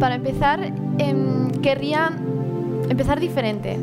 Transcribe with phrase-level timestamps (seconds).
[0.00, 2.10] para empezar, em, querría
[2.88, 3.78] empezar diferente.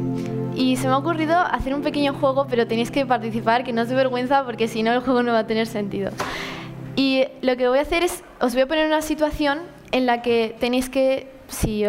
[0.56, 3.84] Y se me ha ocurrido hacer un pequeño juego, pero tenéis que participar, que no
[3.84, 6.10] os dé vergüenza, porque si no el juego no va a tener sentido.
[6.96, 9.60] Y lo que voy a hacer es, os voy a poner una situación
[9.92, 11.86] en la que tenéis que, si,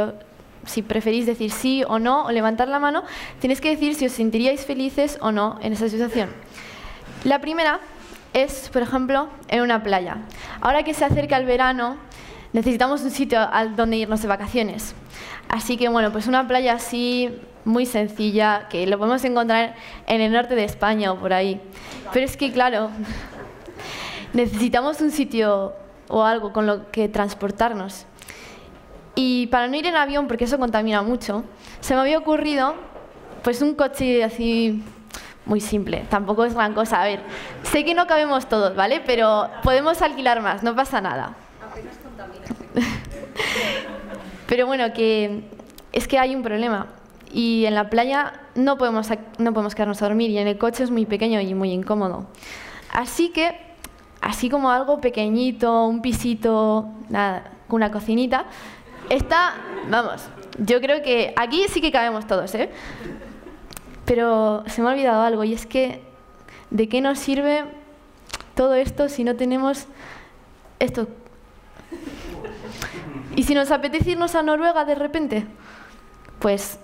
[0.67, 3.05] si preferís decir sí o no, o levantar la mano,
[3.41, 6.29] tenéis que decir si os sentiríais felices o no en esa situación.
[7.25, 7.81] La primera
[8.35, 10.19] es, por ejemplo, en una playa.
[10.61, 11.97] Ahora que se acerca el verano,
[12.53, 14.95] necesitamos un sitio al donde irnos de vacaciones.
[15.49, 17.31] Así que bueno, pues una playa así
[17.65, 19.75] muy sencilla, que lo podemos encontrar
[20.07, 21.61] en el norte de España o por ahí.
[22.13, 22.91] Pero es que claro,
[24.33, 25.75] necesitamos un sitio
[26.09, 28.07] o algo con lo que transportarnos.
[29.15, 31.45] Y para no ir en avión, porque eso contamina mucho,
[31.81, 32.75] se me había ocurrido
[33.43, 34.83] pues un coche así
[35.45, 37.03] muy simple, tampoco es gran cosa.
[37.03, 37.21] A ver,
[37.63, 39.03] sé que no cabemos todos, ¿vale?
[39.05, 41.35] Pero podemos alquilar más, no pasa nada.
[44.47, 45.43] Pero bueno, que
[45.93, 46.87] es que hay un problema.
[47.33, 50.85] Y en la playa no podemos, no podemos quedarnos a dormir y en el coche
[50.85, 52.27] es muy pequeño y muy incómodo.
[52.91, 53.55] Así que,
[54.21, 58.47] así como algo pequeñito, un pisito, nada, una cocinita,
[59.11, 59.55] está,
[59.91, 60.23] vamos,
[60.59, 62.71] yo creo que aquí sí que cabemos todos, ¿eh?
[64.07, 66.01] Pero se me ha olvidado algo y es que,
[66.71, 67.65] ¿de qué nos sirve
[68.55, 69.87] todo esto si no tenemos
[70.81, 71.09] esto
[73.39, 75.47] ¿Y si nos apetece irnos a Noruega de repente?
[76.41, 76.81] Pues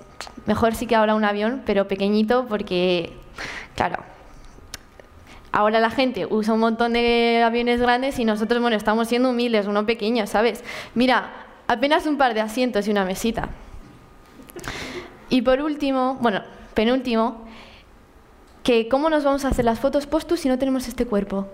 [0.46, 3.12] mejor sí que ahora un avión, pero pequeñito, porque,
[3.74, 3.96] claro,
[5.50, 9.66] ahora la gente usa un montón de aviones grandes y nosotros, bueno, estamos siendo humildes,
[9.66, 10.62] uno pequeño, ¿sabes?
[10.94, 11.32] Mira,
[11.66, 13.48] apenas un par de asientos y una mesita.
[15.30, 16.40] Y por último, bueno,
[16.74, 17.48] penúltimo,
[18.62, 21.48] que cómo nos vamos a hacer las fotos postus si no tenemos este cuerpo.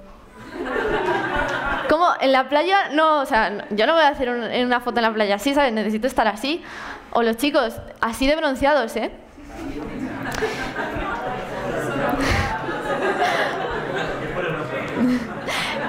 [2.20, 5.12] En la playa, no, o sea, yo no voy a hacer una foto en la
[5.12, 5.72] playa así, ¿sabes?
[5.72, 6.62] Necesito estar así.
[7.12, 9.10] O los chicos, así de bronceados, ¿eh?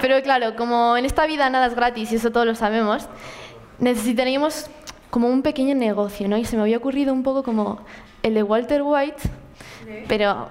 [0.01, 3.07] Pero claro, como en esta vida nada es gratis y eso todos lo sabemos,
[3.77, 4.67] necesitaríamos
[5.11, 6.38] como un pequeño negocio, ¿no?
[6.38, 7.81] Y se me había ocurrido un poco como
[8.23, 9.22] el de Walter White,
[10.07, 10.50] pero,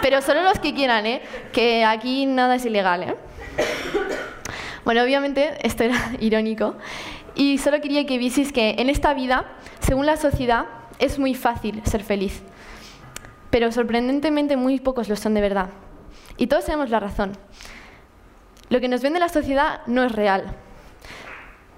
[0.00, 1.22] pero solo los que quieran, ¿eh?
[1.52, 3.14] Que aquí nada es ilegal, ¿eh?
[4.84, 6.74] Bueno, obviamente esto era irónico
[7.34, 9.44] y solo quería que vieseis que en esta vida,
[9.80, 10.66] según la sociedad,
[10.98, 12.42] es muy fácil ser feliz,
[13.50, 15.70] pero sorprendentemente muy pocos lo son de verdad.
[16.36, 17.32] Y todos tenemos la razón.
[18.70, 20.56] Lo que nos vende la sociedad no es real.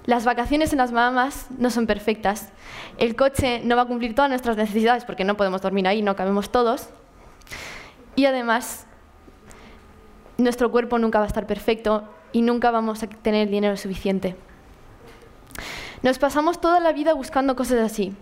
[0.06, 2.50] Las vacaciones en las mamás no son perfectas.
[2.98, 6.14] El coche no va a cumplir todas nuestras necesidades porque no podemos dormir ahí, no
[6.14, 6.90] cabemos todos.
[8.14, 8.86] Y además,
[10.36, 12.04] nuestro cuerpo nunca va a estar perfecto
[12.34, 14.36] y nunca vamos a tener dinero suficiente.
[16.02, 18.12] Nos pasamos toda la vida buscando cosas así,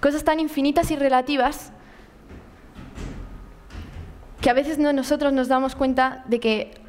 [0.00, 1.72] cosas tan infinitas y relativas
[4.40, 6.80] que a veces no, nosotros nos damos cuenta de que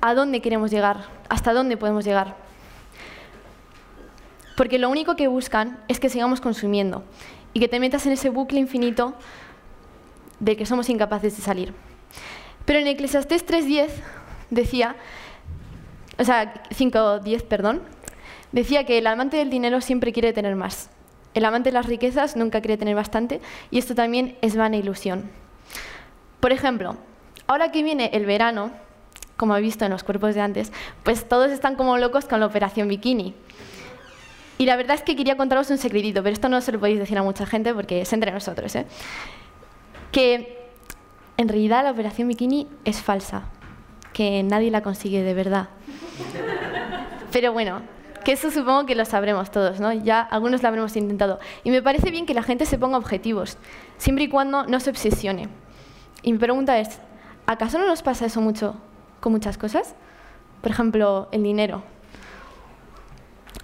[0.00, 2.36] a dónde queremos llegar, hasta dónde podemos llegar.
[4.56, 7.04] Porque lo único que buscan es que sigamos consumiendo
[7.52, 9.14] y que te metas en ese bucle infinito
[10.40, 11.74] de que somos incapaces de salir.
[12.64, 13.90] Pero en Eclesiastés 3.10
[14.48, 14.96] decía
[16.22, 17.82] o sea, 5.10, perdón,
[18.52, 20.88] decía que el amante del dinero siempre quiere tener más.
[21.34, 23.40] El amante de las riquezas nunca quiere tener bastante
[23.72, 25.28] y esto también es vana ilusión.
[26.38, 26.96] Por ejemplo,
[27.48, 28.70] ahora que viene el verano,
[29.36, 30.72] como he visto en los cuerpos de antes,
[31.02, 33.34] pues todos están como locos con la operación bikini.
[34.58, 37.00] Y la verdad es que quería contaros un secretito, pero esto no se lo podéis
[37.00, 38.76] decir a mucha gente porque es entre nosotros.
[38.76, 38.86] ¿eh?
[40.12, 40.70] Que
[41.36, 43.48] en realidad la operación bikini es falsa,
[44.12, 45.68] que nadie la consigue de verdad.
[47.30, 47.82] Pero bueno,
[48.24, 49.92] que eso supongo que lo sabremos todos, ¿no?
[49.92, 51.38] Ya algunos lo habremos intentado.
[51.64, 53.56] Y me parece bien que la gente se ponga objetivos,
[53.98, 55.48] siempre y cuando no se obsesione.
[56.22, 56.98] Y mi pregunta es,
[57.46, 58.76] ¿acaso no nos pasa eso mucho
[59.20, 59.94] con muchas cosas?
[60.60, 61.82] Por ejemplo, el dinero.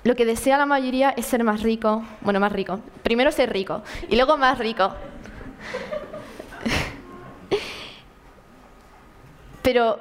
[0.04, 2.80] Lo que desea la mayoría es ser más rico, bueno, más rico.
[3.02, 4.90] Primero ser rico y luego más rico.
[9.62, 9.98] Pero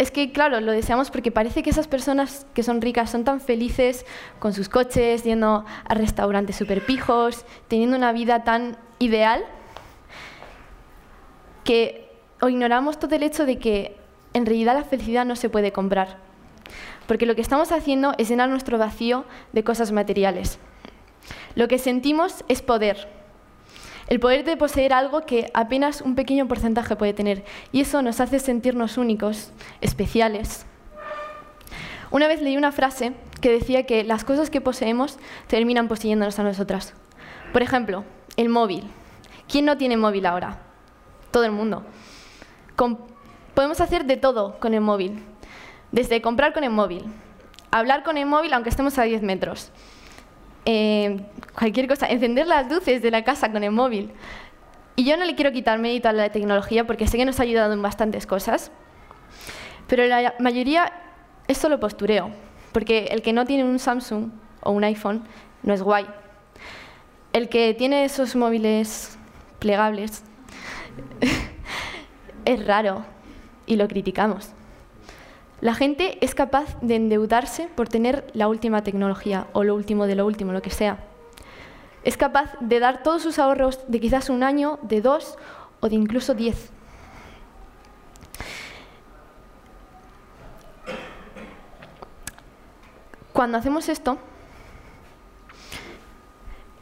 [0.00, 3.38] es que, claro, lo deseamos porque parece que esas personas que son ricas son tan
[3.38, 4.06] felices
[4.38, 9.44] con sus coches, yendo a restaurantes súper pijos, teniendo una vida tan ideal,
[11.64, 12.08] que
[12.40, 13.98] ignoramos todo el hecho de que
[14.32, 16.16] en realidad la felicidad no se puede comprar.
[17.06, 20.58] Porque lo que estamos haciendo es llenar nuestro vacío de cosas materiales.
[21.54, 23.06] Lo que sentimos es poder,
[24.10, 27.44] el poder de poseer algo que apenas un pequeño porcentaje puede tener.
[27.70, 30.66] Y eso nos hace sentirnos únicos, especiales.
[32.10, 35.16] Una vez leí una frase que decía que las cosas que poseemos
[35.46, 36.92] terminan poseyéndonos a nosotras.
[37.52, 38.04] Por ejemplo,
[38.36, 38.82] el móvil.
[39.48, 40.58] ¿Quién no tiene móvil ahora?
[41.30, 41.84] Todo el mundo.
[43.54, 45.22] podemos hacer de todo con el móvil.
[45.92, 47.04] Desde comprar con el móvil,
[47.70, 49.70] hablar con el móvil aunque estemos a 10 metros,
[50.64, 51.20] eh,
[51.58, 54.10] cualquier cosa, encender las luces de la casa con el móvil.
[54.96, 57.44] Y yo no le quiero quitar mérito a la tecnología porque sé que nos ha
[57.44, 58.70] ayudado en bastantes cosas,
[59.86, 60.92] pero la mayoría
[61.48, 62.30] es solo postureo,
[62.72, 64.30] porque el que no tiene un Samsung
[64.62, 65.24] o un iPhone
[65.62, 66.06] no es guay.
[67.32, 69.18] El que tiene esos móviles
[69.58, 70.24] plegables
[72.44, 73.04] es raro
[73.66, 74.52] y lo criticamos.
[75.60, 80.14] La gente es capaz de endeudarse por tener la última tecnología o lo último de
[80.14, 80.98] lo último, lo que sea.
[82.02, 85.36] Es capaz de dar todos sus ahorros de quizás un año, de dos
[85.80, 86.70] o de incluso diez.
[93.34, 94.16] Cuando hacemos esto,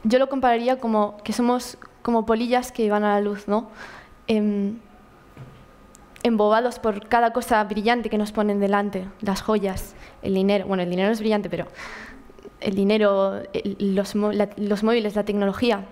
[0.04, 3.70] yo lo compararía como que somos como polillas que van a la luz, ¿no?
[4.28, 4.78] Em,
[6.22, 10.66] embobados por cada cosa brillante que nos ponen delante, las joyas, el dinero.
[10.66, 11.66] Bueno, el dinero es brillante, pero
[12.60, 13.42] el dinero,
[13.78, 15.84] los, los móviles, la tecnología.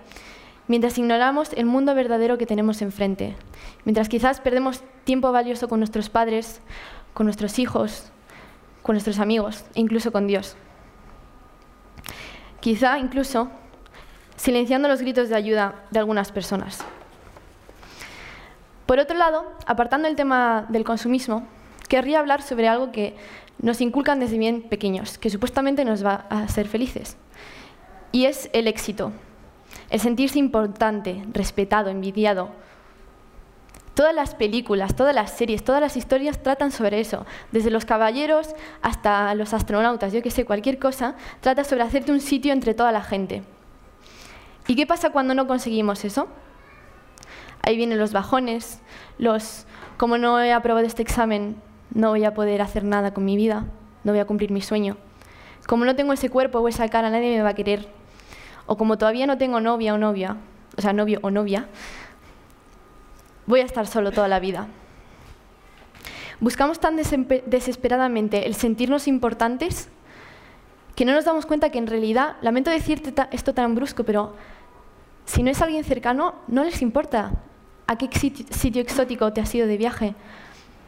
[0.67, 3.35] Mientras ignoramos el mundo verdadero que tenemos enfrente.
[3.85, 6.59] Mientras quizás perdemos tiempo valioso con nuestros padres,
[7.13, 8.11] con nuestros hijos,
[8.83, 10.57] con nuestros amigos e incluso con Dios.
[12.59, 13.49] Quizá incluso
[14.35, 16.83] silenciando los gritos de ayuda de algunas personas.
[18.87, 21.45] Por otro lado, apartando el tema del consumismo,
[21.89, 23.17] querría hablar sobre algo que
[23.59, 27.17] nos inculcan desde bien pequeños, que supuestamente nos va a hacer felices.
[28.13, 29.11] Y es el éxito,
[29.89, 32.49] el sentirse importante, respetado, envidiado.
[33.93, 37.25] Todas las películas, todas las series, todas las historias tratan sobre eso.
[37.51, 42.21] Desde los caballeros hasta los astronautas, yo que sé, cualquier cosa, trata sobre hacerte un
[42.21, 43.43] sitio entre toda la gente.
[44.65, 46.29] ¿Y qué pasa cuando no conseguimos eso?
[47.67, 48.79] Ahí vienen los bajones,
[49.17, 49.65] los,
[49.97, 51.57] como no he aprobado este examen,
[51.93, 53.65] no voy a poder hacer nada con mi vida,
[54.05, 54.95] no voy a cumplir mi sueño.
[55.67, 57.89] Como no tengo ese cuerpo o esa cara, nadie me va a querer.
[58.67, 60.37] O como todavía no tengo novia o novia,
[60.77, 61.67] o sea, novio o novia,
[63.47, 64.67] voy a estar solo toda la vida.
[66.39, 69.89] Buscamos tan desesperadamente el sentirnos importantes
[70.95, 74.35] que no nos damos cuenta que en realidad, lamento decirte esto tan brusco, pero
[75.25, 77.33] si no es alguien cercano, no les importa
[77.87, 78.09] a qué
[78.51, 80.13] sitio exótico te has ido de viaje,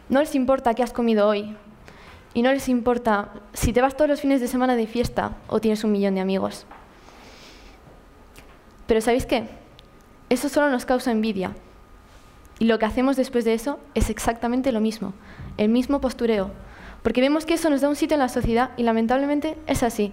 [0.09, 1.55] no les importa qué has comido hoy.
[2.33, 5.59] Y no les importa si te vas todos los fines de semana de fiesta o
[5.59, 6.65] tienes un millón de amigos.
[8.85, 9.47] Pero ¿sabéis qué?
[10.29, 11.55] Eso solo nos causa envidia.
[12.59, 15.13] Y lo que hacemos después de eso es exactamente lo mismo,
[15.57, 16.51] el mismo postureo.
[17.01, 20.11] Porque vemos que eso nos da un sitio en la sociedad y lamentablemente es así.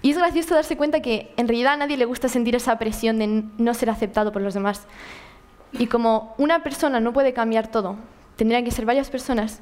[0.00, 3.18] Y es gracioso darse cuenta que en realidad a nadie le gusta sentir esa presión
[3.18, 4.86] de no ser aceptado por los demás.
[5.72, 7.96] Y como una persona no puede cambiar todo,
[8.36, 9.60] tendrían que ser varias personas.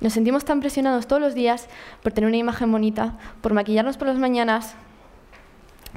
[0.00, 1.68] Nos sentimos tan presionados todos los días
[2.02, 4.74] por tener una imagen bonita, por maquillarnos por las mañanas,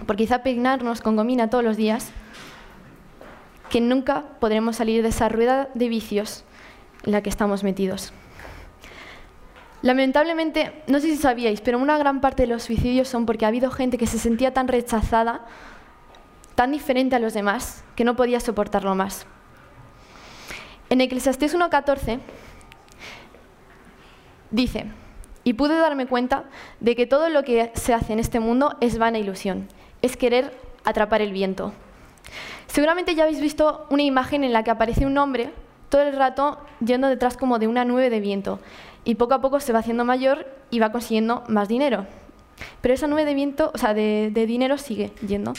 [0.06, 2.12] por quizá peinarnos con gomina todos los días,
[3.70, 6.44] que nunca podremos salir de esa rueda de vicios
[7.04, 8.14] en la que estamos metidos.
[9.82, 13.50] Lamentablemente, no sé si sabíais, pero una gran parte de los suicidios son porque ha
[13.50, 15.46] habido gente que se sentía tan rechazada,
[16.56, 19.26] tan diferente a los demás, que no podía soportarlo más.
[20.90, 22.20] En Eclesiastés 1.14
[24.52, 24.86] dice,
[25.44, 26.46] y pude darme cuenta
[26.80, 29.68] de que todo lo que se hace en este mundo es vana ilusión,
[30.02, 31.74] es querer atrapar el viento.
[32.68, 35.52] Seguramente ya habéis visto una imagen en la que aparece un hombre
[35.90, 38.60] todo el rato yendo detrás como de una nube de viento
[39.06, 42.08] y poco a poco se va haciendo mayor y va consiguiendo más dinero.
[42.82, 45.54] Pero esa nube de viento, o sea, de, de dinero sigue yendo.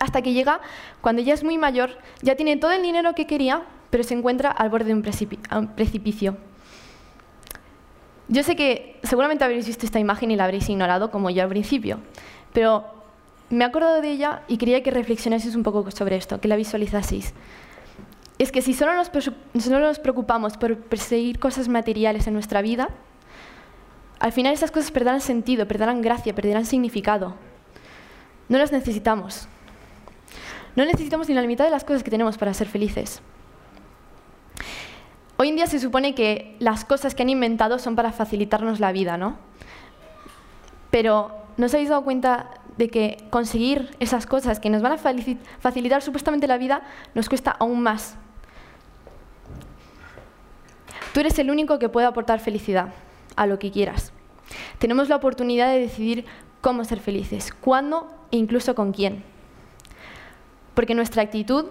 [0.00, 0.60] Hasta que llega,
[1.00, 4.50] cuando ya es muy mayor, ya tiene todo el dinero que quería, pero se encuentra
[4.50, 6.36] al borde de un, precipicio.
[8.28, 11.48] Yo sé que seguramente habréis visto esta imagen y la habréis ignorado, como yo al
[11.48, 12.00] principio,
[12.52, 12.84] pero
[13.50, 16.56] me he acordado de ella y quería que reflexionaseis un poco sobre esto, que la
[16.56, 17.32] visualizaseis.
[18.38, 19.10] Es que si solo nos,
[19.58, 22.90] solo nos preocupamos por perseguir cosas materiales en nuestra vida,
[24.20, 27.34] al final esas cosas perderán sentido, perderán gracia, perderán significado.
[28.48, 29.48] No las necesitamos.
[30.78, 33.20] No necesitamos ni la mitad de las cosas que tenemos para ser felices.
[35.36, 38.92] Hoy en día se supone que las cosas que han inventado son para facilitarnos la
[38.92, 39.38] vida, ¿no?
[40.92, 44.98] Pero ¿no os habéis dado cuenta de que conseguir esas cosas que nos van a
[44.98, 46.82] facilitar supuestamente la vida
[47.12, 48.14] nos cuesta aún más?
[51.12, 52.90] Tú eres el único que puede aportar felicidad
[53.34, 54.12] a lo que quieras.
[54.78, 56.24] tenemos la oportunidad de decidir
[56.60, 59.24] cómo ser felices, cuándo e incluso con quién.
[60.78, 61.64] Porque nuestra actitud,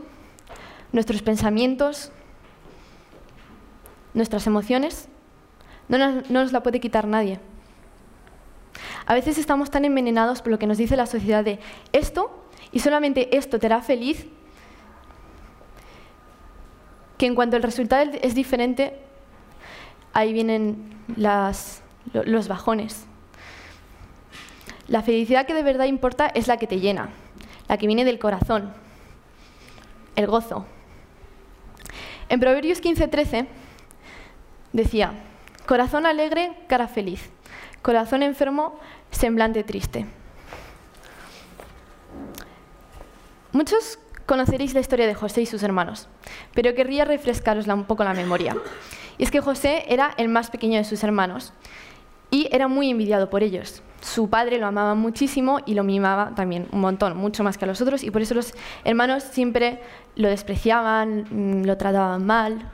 [0.91, 2.11] nuestros pensamientos,
[4.13, 5.07] nuestras emociones,
[5.87, 7.39] no nos, no nos la puede quitar nadie.
[9.05, 11.61] A veces estamos tan envenenados por lo que nos dice la sociedad de
[11.93, 14.27] esto y solamente esto te hará feliz,
[17.17, 18.99] que en cuanto el resultado es diferente,
[20.11, 23.05] ahí vienen los bajones.
[24.89, 27.07] La felicidad que de verdad importa es la que te llena,
[27.69, 28.73] la que viene del corazón,
[30.17, 30.65] el gozo.
[32.27, 33.47] En Proverbios 15:13
[34.73, 35.13] decía,
[35.65, 37.29] corazón alegre, cara feliz,
[37.81, 38.77] corazón enfermo,
[39.11, 40.05] semblante triste.
[43.53, 46.09] Muchos conoceréis la historia de José y sus hermanos,
[46.53, 48.57] pero querría refrescarosla un poco la memoria.
[49.17, 51.53] Y es que José era el más pequeño de sus hermanos
[52.29, 53.81] y era muy envidiado por ellos.
[54.01, 57.67] Su padre lo amaba muchísimo y lo mimaba también un montón, mucho más que a
[57.67, 59.81] los otros, y por eso los hermanos siempre
[60.15, 62.69] lo despreciaban, mm, lo trataban mal.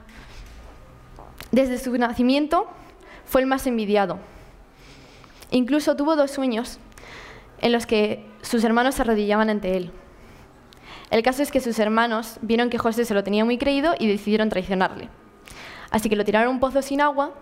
[1.50, 2.66] Desde su nacimiento
[3.24, 4.18] fue el más envidiado.
[5.50, 6.78] Incluso tuvo dos sueños
[7.60, 9.92] en los que sus hermanos se arrodillaban ante él.
[11.10, 14.08] El caso es que sus hermanos vieron que José se lo tenía muy creído y
[14.08, 15.08] decidieron traicionarle.
[15.90, 17.32] Así que lo tiraron a un pozo sin agua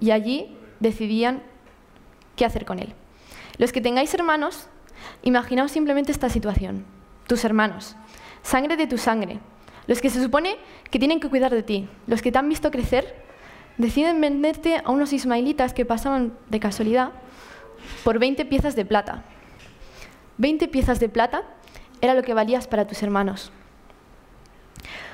[0.00, 1.42] y allí decidían
[2.36, 2.94] qué hacer con él.
[3.58, 4.68] Los que tengáis hermanos,
[5.22, 6.84] imaginaos simplemente esta situación.
[7.26, 7.96] Tus hermanos,
[8.42, 9.40] sangre de tu sangre,
[9.86, 10.56] los que se supone
[10.90, 13.22] que tienen que cuidar de ti, los que te han visto crecer,
[13.78, 17.12] deciden venderte a unos ismaelitas que pasaban de casualidad
[18.04, 19.24] por 20 piezas de plata.
[20.38, 21.42] 20 piezas de plata
[22.00, 23.52] era lo que valías para tus hermanos.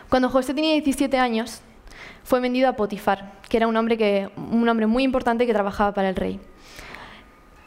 [0.08, 1.60] Cuando José tenía 17 años,
[2.24, 5.92] fue vendido a Potifar, que era un hombre, que, un hombre muy importante que trabajaba
[5.92, 6.40] para el rey.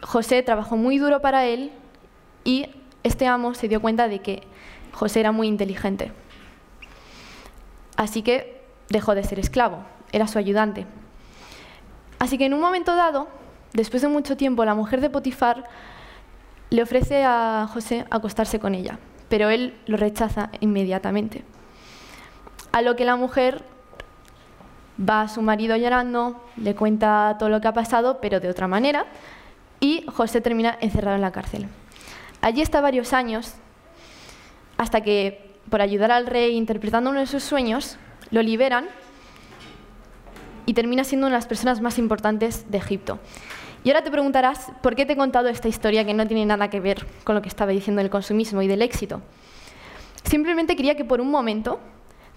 [0.01, 1.72] José trabajó muy duro para él
[2.43, 2.67] y
[3.03, 4.43] este amo se dio cuenta de que
[4.93, 6.12] José era muy inteligente.
[7.96, 10.86] Así que dejó de ser esclavo, era su ayudante.
[12.20, 13.27] Así que en un momento dado,
[13.74, 15.63] después de mucho tiempo, la mujer de Potifar
[16.70, 21.43] le ofrece a José acostarse con ella, pero él lo rechaza inmediatamente.
[22.72, 23.63] A lo que la mujer
[25.10, 28.67] Va a su marido llorando, le cuenta todo lo que ha pasado, pero de otra
[28.67, 29.05] manera,
[29.81, 31.67] y José termina encerrado en la cárcel.
[32.39, 33.55] Allí está varios años,
[34.77, 37.97] hasta que, por ayudar al rey interpretando uno de sus sueños,
[38.29, 38.88] lo liberan
[40.65, 43.19] y termina siendo una de las personas más importantes de Egipto.
[43.83, 46.69] Y ahora te preguntarás por qué te he contado esta historia que no tiene nada
[46.69, 49.21] que ver con lo que estaba diciendo del consumismo y del éxito.
[50.23, 51.79] Simplemente quería que por un momento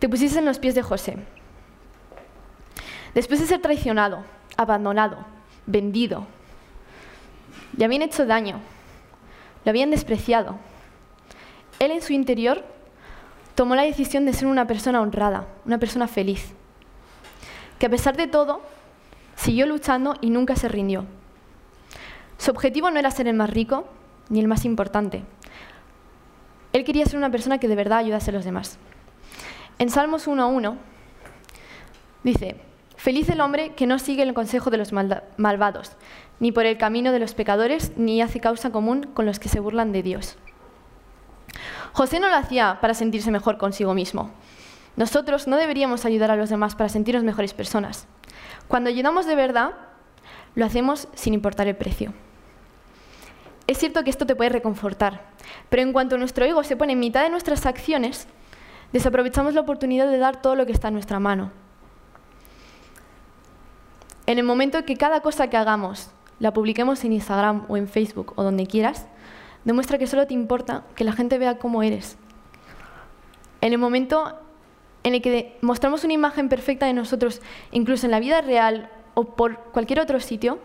[0.00, 1.18] te pusieses en los pies de José
[3.14, 4.24] Después de ser traicionado,
[4.56, 5.18] abandonado,
[5.66, 6.26] vendido,
[7.76, 8.60] le habían hecho daño,
[9.64, 10.56] lo habían despreciado.
[11.78, 12.64] Él en su interior
[13.54, 16.52] tomó la decisión de ser una persona honrada, una persona feliz,
[17.78, 18.62] que a pesar de todo
[19.36, 21.04] siguió luchando y nunca se rindió.
[22.38, 23.86] Su objetivo no era ser el más rico
[24.28, 25.22] ni el más importante.
[26.72, 28.78] Él quería ser una persona que de verdad ayudase a los demás.
[29.78, 30.76] En Salmos 1.1
[32.22, 32.56] dice,
[32.96, 35.92] Feliz el hombre que no sigue el consejo de los malvados,
[36.40, 39.60] ni por el camino de los pecadores, ni hace causa común con los que se
[39.60, 40.36] burlan de Dios.
[41.92, 44.30] José no lo hacía para sentirse mejor consigo mismo.
[44.96, 48.06] Nosotros no deberíamos ayudar a los demás para sentirnos mejores personas.
[48.68, 49.72] Cuando ayudamos de verdad,
[50.54, 52.12] lo hacemos sin importar el precio.
[53.66, 55.22] Es cierto que esto te puede reconfortar,
[55.68, 58.26] pero en cuanto nuestro ego se pone en mitad de nuestras acciones,
[58.92, 61.50] desaprovechamos la oportunidad de dar todo lo que está en nuestra mano.
[64.26, 66.10] En el momento que cada cosa que hagamos
[66.44, 69.06] la publiquemos en Instagram o en Facebook o donde quieras,
[69.64, 72.18] demuestra que solo te importa que la gente vea cómo eres.
[73.62, 74.38] En el momento
[75.04, 77.40] en el que mostramos una imagen perfecta de nosotros,
[77.72, 80.58] incluso en la vida real o por cualquier otro sitio,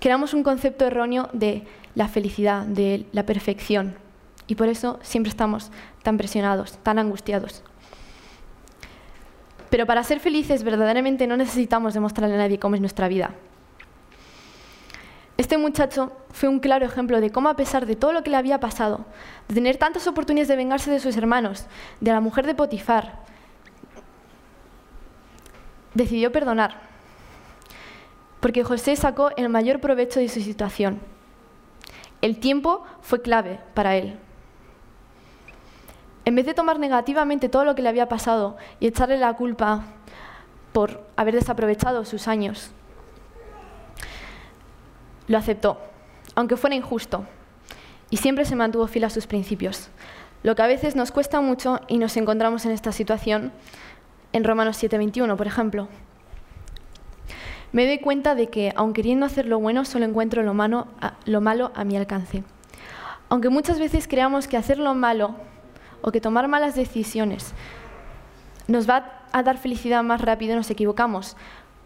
[0.00, 1.62] creamos un concepto erróneo de
[1.94, 3.94] la felicidad, de la perfección.
[4.46, 5.70] Y por eso siempre estamos
[6.02, 7.62] tan presionados, tan angustiados.
[9.70, 13.30] Pero para ser felices verdaderamente no necesitamos demostrarle a nadie cómo es nuestra vida.
[15.36, 18.36] Este muchacho fue un claro ejemplo de cómo a pesar de todo lo que le
[18.36, 19.04] había pasado,
[19.48, 21.66] de tener tantas oportunidades de vengarse de sus hermanos,
[22.00, 23.20] de la mujer de Potifar,
[25.92, 26.80] decidió perdonar.
[28.40, 31.00] Porque José sacó el mayor provecho de su situación.
[32.22, 34.18] El tiempo fue clave para él.
[36.24, 39.84] En vez de tomar negativamente todo lo que le había pasado y echarle la culpa
[40.72, 42.72] por haber desaprovechado sus años,
[45.26, 45.78] lo aceptó,
[46.34, 47.24] aunque fuera injusto,
[48.10, 49.88] y siempre se mantuvo fiel a sus principios,
[50.42, 53.52] lo que a veces nos cuesta mucho y nos encontramos en esta situación
[54.32, 55.88] en Romanos 7:21, por ejemplo.
[57.72, 61.14] Me doy cuenta de que, aun queriendo hacer lo bueno, solo encuentro lo malo, a,
[61.24, 62.44] lo malo a mi alcance.
[63.28, 65.34] Aunque muchas veces creamos que hacer lo malo
[66.00, 67.54] o que tomar malas decisiones
[68.68, 71.36] nos va a dar felicidad más rápido, nos equivocamos,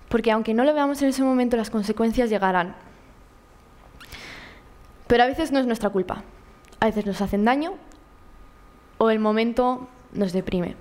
[0.09, 2.75] porque aunque no lo veamos en ese momento, las consecuencias llegarán.
[5.11, 6.23] Pero a veces no es nuestra culpa.
[6.79, 7.75] A veces nos hacen daño
[8.97, 10.77] o el momento nos deprime.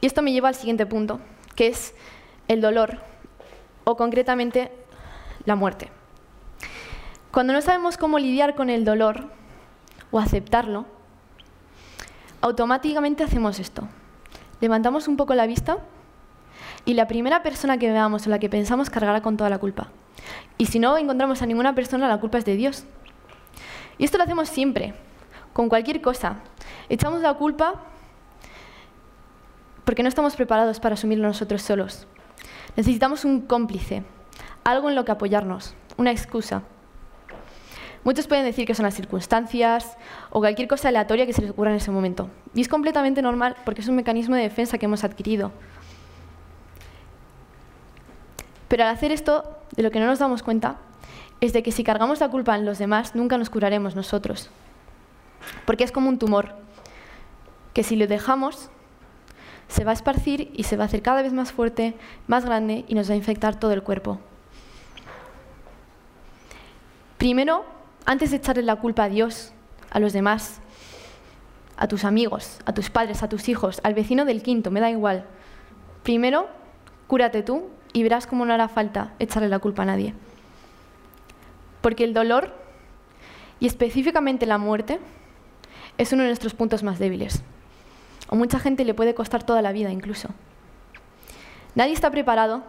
[0.00, 1.20] Y esto me lleva al siguiente punto,
[1.54, 1.94] que es
[2.48, 3.02] el dolor,
[3.84, 4.72] o concretamente
[5.44, 5.90] la muerte.
[7.30, 9.26] Cuando no sabemos cómo lidiar con el dolor
[10.10, 10.86] o aceptarlo,
[12.40, 13.86] automáticamente hacemos esto.
[14.62, 15.76] Levantamos un poco la vista
[16.86, 19.88] y la primera persona que veamos o la que pensamos cargará con toda la culpa.
[20.56, 22.86] Y si no encontramos a ninguna persona, la culpa es de Dios.
[23.98, 24.94] Y esto lo hacemos siempre,
[25.52, 26.36] con cualquier cosa.
[26.88, 27.74] Echamos la culpa
[29.84, 32.06] porque no estamos preparados para asumirlo nosotros solos.
[32.76, 34.04] Necesitamos un cómplice,
[34.62, 36.62] algo en lo que apoyarnos, una excusa.
[38.04, 39.96] Muchos pueden decir que son las circunstancias
[40.30, 42.30] o cualquier cosa aleatoria que se les ocurra en ese momento.
[42.54, 45.52] Y es completamente normal porque es un mecanismo de defensa que hemos adquirido.
[48.68, 50.76] Pero al hacer esto, de lo que no nos damos cuenta,
[51.40, 54.50] es de que si cargamos la culpa en los demás, nunca nos curaremos nosotros.
[55.64, 56.56] Porque es como un tumor,
[57.72, 58.70] que si lo dejamos,
[59.68, 61.94] se va a esparcir y se va a hacer cada vez más fuerte,
[62.26, 64.18] más grande y nos va a infectar todo el cuerpo.
[67.18, 67.64] Primero,
[68.06, 69.52] antes de echarle la culpa a Dios,
[69.90, 70.60] a los demás,
[71.76, 74.90] a tus amigos, a tus padres, a tus hijos, al vecino del quinto, me da
[74.90, 75.24] igual.
[76.02, 76.48] Primero,
[77.06, 80.14] cúrate tú y verás cómo no hará falta echarle la culpa a nadie.
[81.80, 82.52] Porque el dolor,
[83.60, 84.98] y específicamente la muerte,
[85.98, 87.42] es uno de nuestros puntos más débiles.
[88.28, 90.28] O mucha gente le puede costar toda la vida incluso.
[91.74, 92.62] Nadie está preparado.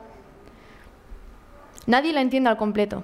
[1.86, 3.04] Nadie la entiende al completo.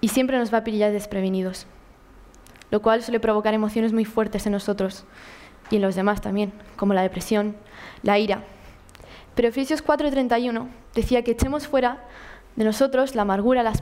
[0.00, 1.66] Y siempre nos va a pillar desprevenidos.
[2.70, 5.04] Lo cual suele provocar emociones muy fuertes en nosotros
[5.70, 7.56] y en los demás también, como la depresión,
[8.02, 8.42] la ira.
[9.34, 12.04] Pero Efesios 4:31 decía que echemos fuera
[12.56, 13.80] de nosotros la amargura, las,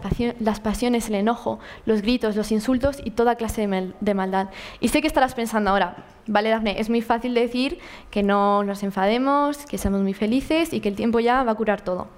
[0.60, 3.66] pasiones, el enojo, los gritos, los insultos y toda clase
[4.00, 4.48] de, maldad.
[4.80, 7.78] Y sé que estarás pensando ahora, vale, Dafne, es muy fácil decir
[8.10, 11.54] que no nos enfademos, que seamos muy felices y que el tiempo ya va a
[11.54, 12.08] curar todo.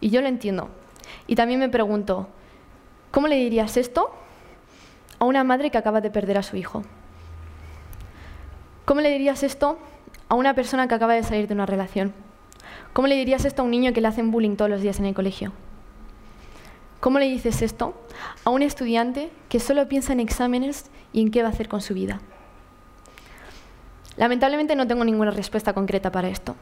[0.00, 0.68] Y yo lo entiendo.
[1.26, 2.28] Y también me pregunto,
[3.10, 4.10] ¿cómo le dirías esto
[5.18, 6.82] a una madre que acaba de perder a su hijo?
[8.84, 9.78] ¿Cómo le dirías esto
[10.28, 12.12] a una persona que acaba de salir de una relación?
[12.92, 15.06] ¿Cómo le dirías esto a un niño que le hacen bullying todos los días en
[15.06, 15.52] el colegio?
[17.04, 17.92] ¿Cómo le dices esto
[18.46, 21.82] a un estudiante que solo piensa en exámenes y en qué va a hacer con
[21.82, 22.22] su vida?
[24.16, 26.56] Lamentablemente no tengo ninguna respuesta concreta para esto.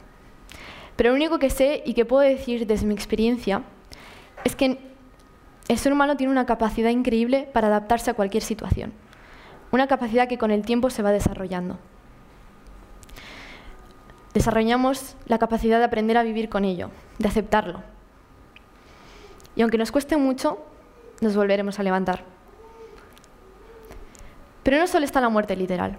[0.96, 3.62] Pero lo único que sé y que puedo decir desde mi experiencia
[4.42, 4.80] es que
[5.68, 8.92] el ser humano tiene una capacidad increíble para adaptarse a cualquier situación.
[9.70, 11.78] Una capacidad que con el tiempo se va desarrollando.
[14.34, 17.91] Desarrollamos la capacidad de aprender a vivir con ello, de aceptarlo,
[19.56, 20.58] y aunque nos cueste mucho,
[21.20, 22.24] nos volveremos a levantar.
[24.62, 25.98] Pero no solo está la muerte literal.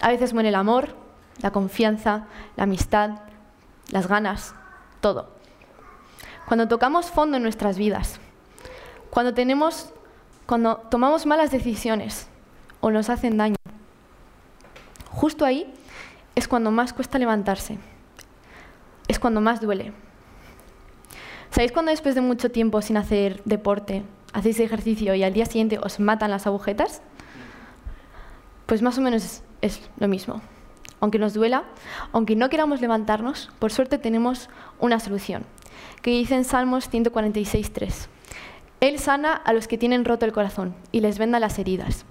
[0.00, 0.94] A veces muere el amor,
[1.40, 3.20] la confianza, la amistad,
[3.90, 4.54] las ganas,
[5.00, 5.30] todo.
[6.46, 8.20] Cuando tocamos fondo en nuestras vidas,
[9.10, 9.92] cuando tenemos
[10.46, 12.28] cuando tomamos malas decisiones
[12.80, 13.56] o nos hacen daño,
[15.10, 15.74] justo ahí
[16.36, 17.78] es cuando más cuesta levantarse.
[19.08, 19.92] Es cuando más duele.
[21.56, 24.02] ¿Sabéis cuando después de mucho tiempo sin hacer deporte,
[24.34, 27.00] hacéis ejercicio y al día siguiente os matan las agujetas?
[28.66, 30.42] Pues más o menos es, lo mismo.
[31.00, 31.64] Aunque nos duela,
[32.12, 35.44] aunque no queramos levantarnos, por suerte tenemos una solución,
[36.02, 38.08] que dice en Salmos 146.3.
[38.80, 42.04] Él sana a los que tienen roto el corazón y les venda las heridas.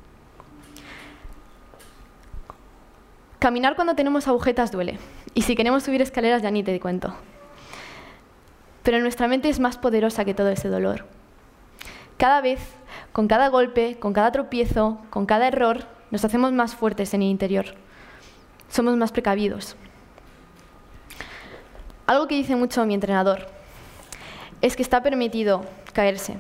[3.38, 4.98] Caminar cuando tenemos agujetas duele,
[5.36, 7.14] y si queremos subir escaleras ya ni te cuento
[8.86, 11.08] pero nuestra mente es más poderosa que todo ese dolor.
[12.18, 12.60] Cada vez,
[13.12, 17.30] con cada golpe, con cada tropiezo, con cada error, nos hacemos más fuertes en el
[17.30, 17.66] interior.
[18.70, 19.76] Somos más precavidos.
[22.06, 23.48] Algo que dice mucho mi entrenador
[24.62, 26.38] es que está permitido caerse,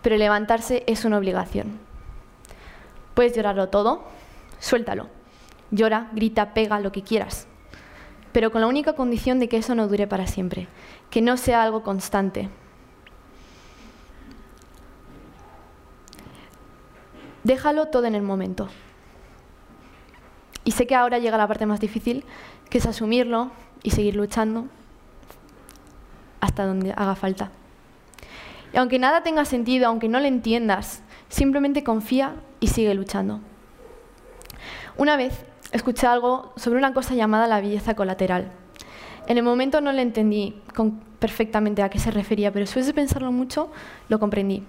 [0.00, 1.78] pero levantarse es una obligación.
[3.12, 4.04] Puedes llorarlo todo,
[4.58, 5.08] suéltalo.
[5.70, 7.47] Llora, grita, pega, lo que quieras
[8.32, 10.68] pero con la única condición de que eso no dure para siempre,
[11.10, 12.48] que no sea algo constante.
[17.44, 18.68] Déjalo todo en el momento.
[20.64, 22.24] Y sé que ahora llega la parte más difícil,
[22.68, 23.50] que es asumirlo
[23.82, 24.66] y seguir luchando
[26.40, 27.50] hasta donde haga falta.
[28.72, 33.40] Y aunque nada tenga sentido, aunque no lo entiendas, simplemente confía y sigue luchando.
[34.98, 38.50] Una vez escuché algo sobre una cosa llamada la belleza colateral.
[39.26, 40.60] En el momento no le entendí
[41.18, 43.70] perfectamente a qué se refería, pero después de pensarlo mucho
[44.08, 44.64] lo comprendí.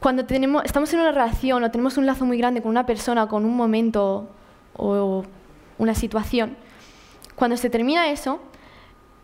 [0.00, 3.26] Cuando tenemos, estamos en una relación o tenemos un lazo muy grande con una persona,
[3.26, 4.28] con un momento
[4.76, 5.24] o
[5.78, 6.56] una situación,
[7.34, 8.40] cuando se termina eso,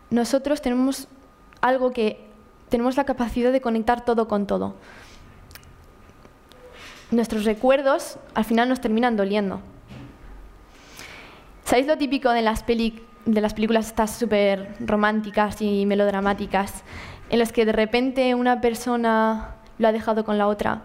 [0.09, 1.07] nosotros tenemos
[1.61, 2.19] algo que
[2.69, 4.75] tenemos la capacidad de conectar todo con todo.
[7.11, 9.61] Nuestros recuerdos al final nos terminan doliendo.
[11.71, 16.83] ¿Sabéis lo típico de las, películas estas súper románticas y melodramáticas,
[17.29, 20.81] en las que de repente una persona lo ha dejado con la otra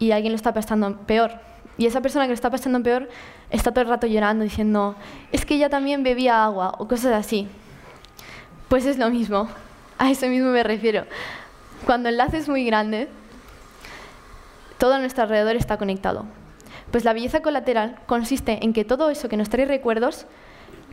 [0.00, 1.34] y alguien lo está pasando peor?
[1.76, 3.08] Y esa persona que lo está pasando peor
[3.50, 4.96] está todo el rato llorando diciendo,
[5.30, 7.46] es que ella también bebía agua o cosas así.
[8.66, 9.48] Pues es lo mismo,
[9.98, 11.04] a eso mismo me refiero.
[11.86, 13.06] Cuando el lazo es muy grande,
[14.78, 16.26] todo a nuestro alrededor está conectado.
[16.90, 20.26] Pues la belleza colateral consiste en que todo eso que nos trae recuerdos,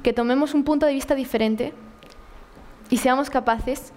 [0.03, 1.73] que tomemos un punto de vista diferente
[2.89, 3.93] y seamos capaces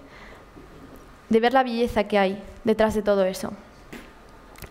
[1.29, 3.53] de ver la belleza que hay detrás de todo eso.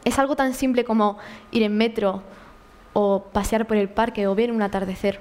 [0.06, 1.18] Es algo tan simple como
[1.52, 2.24] ir en metro
[2.94, 5.20] o pasear por el parque o ver un atardecer.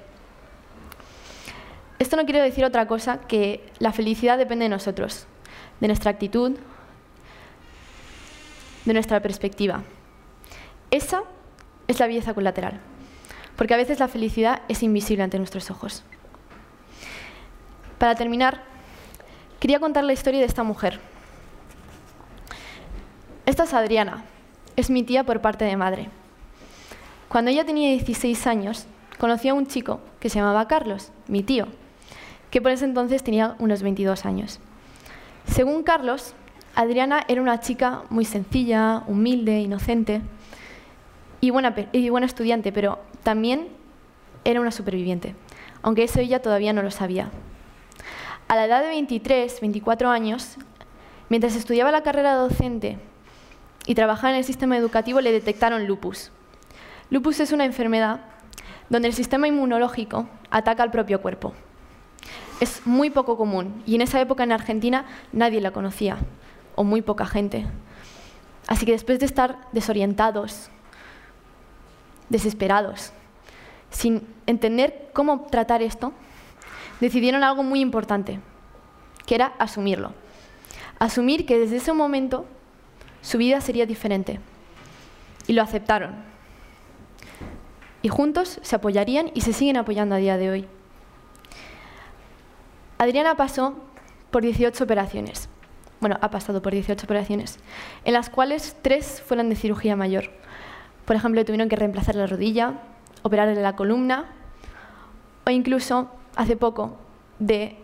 [1.98, 5.26] Esto no quiere decir otra cosa que la felicidad depende de nosotros,
[5.80, 6.56] de nuestra actitud,
[8.84, 9.82] de nuestra perspectiva.
[10.90, 11.22] Esa
[11.88, 12.80] es la belleza colateral,
[13.56, 16.04] porque a veces la felicidad es invisible ante nuestros ojos.
[17.98, 18.62] Para terminar,
[19.60, 21.00] quería contar la historia de esta mujer.
[23.46, 24.24] Esta es Adriana,
[24.76, 26.08] es mi tía por parte de madre.
[27.28, 28.86] Cuando ella tenía 16 años,
[29.18, 31.66] conocí a un chico que se llamaba Carlos, mi tío,
[32.50, 34.60] que por ese entonces tenía unos 22 años.
[35.46, 36.34] Según Carlos,
[36.74, 40.20] Adriana era una chica muy sencilla, humilde, inocente
[41.46, 43.68] y buena, estudiante, pero también
[44.44, 45.34] era una superviviente,
[45.82, 47.30] aunque eso ella todavía no lo sabía.
[48.48, 50.56] A la edad de 23, 24 años,
[51.28, 52.98] mientras estudiaba la carrera docente
[53.86, 56.30] y trabajaba en el sistema educativo, le detectaron lupus.
[57.10, 58.20] Lupus es una enfermedad
[58.88, 61.54] donde el sistema inmunológico ataca al propio cuerpo
[62.60, 66.18] es muy poco común y en esa época en Argentina nadie la conocía,
[66.74, 67.66] o muy poca gente.
[68.66, 70.70] Así que después de estar desorientados,
[72.28, 73.12] desesperados,
[73.90, 76.12] sin entender cómo tratar esto,
[77.00, 78.40] decidieron algo muy importante,
[79.26, 80.12] que era asumirlo.
[80.98, 82.46] Asumir que desde ese momento
[83.22, 84.40] su vida sería diferente.
[85.46, 86.14] Y lo aceptaron.
[88.02, 90.68] Y juntos se apoyarían y se siguen apoyando a día de hoy.
[92.98, 93.74] Adriana pasó
[94.30, 95.48] por 18 operaciones.
[96.00, 97.58] Bueno, ha pasado por 18 operaciones,
[98.04, 100.30] en las cuales tres fueron de cirugía mayor.
[101.06, 102.74] Por ejemplo, tuvieron que reemplazar la rodilla,
[103.22, 104.26] operarle la columna
[105.46, 106.96] o incluso, hace poco,
[107.38, 107.76] de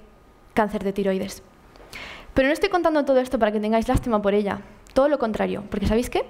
[0.55, 1.43] cáncer de tiroides.
[2.35, 4.61] Pero no estoy contando todo esto para que tengáis lástima por ella,
[4.95, 6.25] todo lo contrario, porque ¿sabéis qué?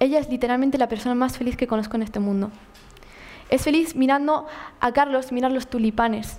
[0.00, 2.50] Ella es literalmente la persona más feliz que conozco en este mundo.
[3.50, 4.46] Es feliz mirando
[4.80, 6.38] a Carlos mirar los tulipanes,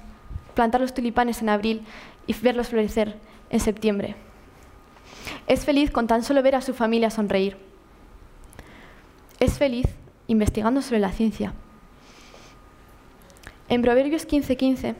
[0.55, 1.85] plantar los tulipanes en abril
[2.25, 3.17] y verlos florecer
[3.49, 4.15] en septiembre.
[5.47, 7.57] Es feliz con tan solo ver a su familia sonreír.
[9.39, 9.87] Es feliz
[10.27, 11.53] investigando sobre la ciencia.
[13.67, 14.95] En Proverbios 15:15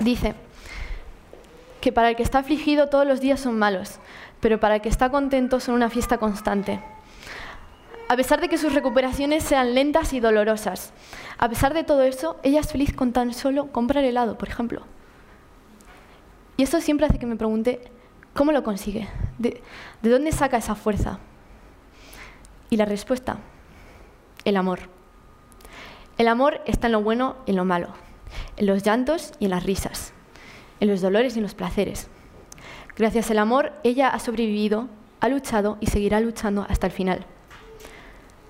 [0.00, 0.34] dice
[1.80, 3.98] que para el que está afligido todos los días son malos,
[4.40, 6.80] pero para el que está contento son una fiesta constante.
[8.08, 10.92] A pesar de que sus recuperaciones sean lentas y dolorosas,
[11.38, 14.82] a pesar de todo eso, ella es feliz con tan solo comprar helado, por ejemplo.
[16.56, 17.80] Y eso siempre hace que me pregunte,
[18.32, 19.08] ¿cómo lo consigue?
[19.38, 19.60] ¿De,
[20.02, 21.18] dónde saca esa fuerza?
[22.68, 23.38] Y la respuesta,
[24.44, 24.80] el amor.
[26.18, 27.88] El amor está en lo bueno y en lo malo,
[28.56, 30.12] en los llantos y en las risas,
[30.80, 32.08] en los dolores y en los placeres.
[32.96, 34.88] Gracias al amor, ella ha sobrevivido,
[35.20, 37.26] ha luchado y seguirá luchando hasta el final.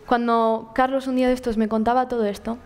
[0.07, 2.57] Cuando Carlos un día de estos me contaba todo esto,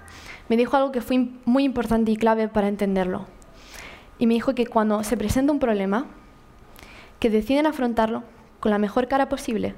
[0.48, 3.26] me dijo algo que fue muy importante y clave para entenderlo.
[4.18, 6.06] Y me dijo que cuando se presenta un problema,
[7.18, 8.22] que deciden afrontarlo
[8.60, 9.74] con la mejor cara posible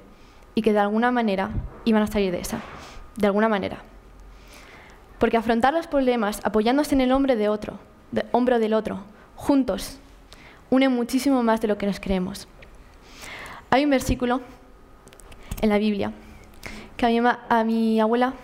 [0.54, 1.50] y que de alguna manera
[1.84, 2.60] iban a salir de esa,
[3.16, 3.78] de alguna manera.
[5.18, 7.78] Porque afrontar los problemas apoyándose en el hombro de otro,
[8.10, 9.00] de, hombro del otro,
[9.36, 9.98] juntos,
[10.70, 12.48] une muchísimo más de lo que nos creemos.
[13.70, 14.40] Hay un versículo
[15.60, 16.12] en la Biblia,
[16.96, 18.34] que a mi, a mi abuela,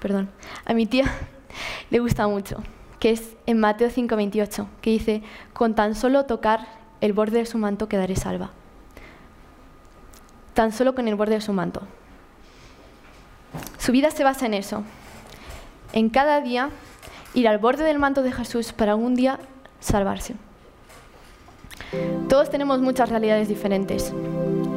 [0.00, 0.30] perdón,
[0.64, 1.04] a mi tía
[1.90, 2.62] le gusta mucho,
[2.98, 6.66] que es en Mateo 5:28, que dice, con tan solo tocar
[7.00, 8.50] el borde de su manto quedaré salva.
[10.54, 11.82] Tan solo con el borde de su manto.
[13.78, 14.82] Su vida se basa en eso,
[15.92, 16.70] en cada día
[17.34, 19.38] ir al borde del manto de Jesús para algún día
[19.80, 20.34] salvarse.
[22.28, 24.12] Todos tenemos muchas realidades diferentes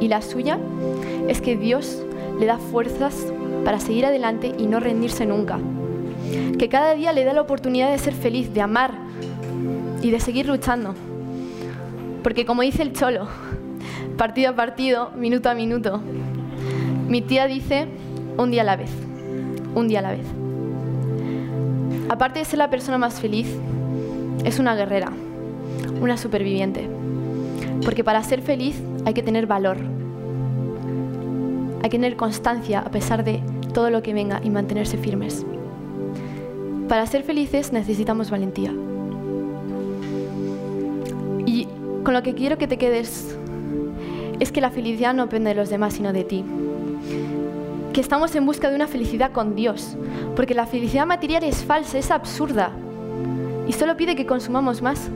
[0.00, 0.58] y la suya
[1.28, 2.02] es que Dios
[2.38, 3.26] le da fuerzas
[3.64, 5.58] para seguir adelante y no rendirse nunca.
[6.58, 8.92] Que cada día le da la oportunidad de ser feliz, de amar
[10.02, 10.94] y de seguir luchando.
[12.22, 13.28] Porque como dice el cholo,
[14.18, 16.00] partido a partido, minuto a minuto,
[17.08, 17.86] mi tía dice
[18.36, 18.90] un día a la vez,
[19.76, 20.26] un día a la vez.
[22.08, 23.46] Aparte de ser la persona más feliz,
[24.44, 25.12] es una guerrera,
[26.02, 26.90] una superviviente.
[27.84, 29.76] Porque para ser feliz hay que tener valor,
[31.76, 33.40] hay que tener constancia a pesar de
[33.72, 35.46] todo lo que venga y mantenerse firmes.
[36.88, 38.72] Para ser felices necesitamos valentía.
[41.46, 41.68] Y
[42.02, 43.37] con lo que quiero que te quedes
[44.40, 46.44] es que la felicidad no depende de los demás, sino de ti.
[47.92, 49.96] Que estamos en busca de una felicidad con Dios,
[50.36, 52.70] porque la felicidad material es falsa, es absurda
[53.66, 55.10] y solo pide que consumamos más.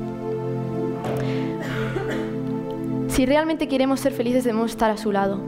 [3.09, 5.39] Si realmente queremos ser felices debemos estar a su lado.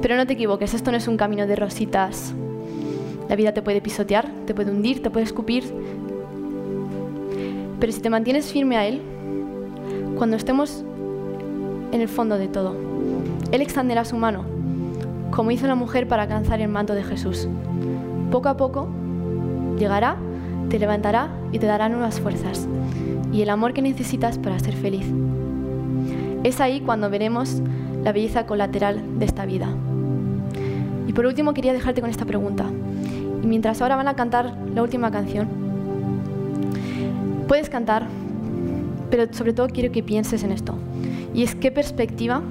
[0.00, 2.34] Pero no te equivoques, esto no es un camino de rositas.
[3.28, 5.64] La vida te puede pisotear, te puede hundir, te puede escupir.
[7.80, 9.00] Pero si te mantienes firme a Él,
[10.16, 10.84] cuando estemos
[11.92, 12.74] en el fondo de todo,
[13.52, 14.44] Él extenderá su mano,
[15.30, 17.46] como hizo la mujer para alcanzar el manto de Jesús.
[18.30, 18.88] Poco a poco
[19.78, 20.16] llegará,
[20.68, 22.66] te levantará y te dará nuevas fuerzas
[23.32, 25.06] y el amor que necesitas para ser feliz.
[26.44, 27.62] Es ahí cuando veremos
[28.04, 29.68] la belleza colateral de esta vida.
[31.06, 32.66] Y por último quería dejarte con esta pregunta.
[33.42, 35.48] Y mientras ahora van a cantar la última canción,
[37.48, 38.06] puedes cantar,
[39.10, 40.74] pero sobre todo quiero que pienses en esto.
[41.34, 42.42] Y es qué perspectiva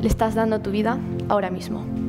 [0.00, 1.99] le estás dando a tu vida ahora mismo.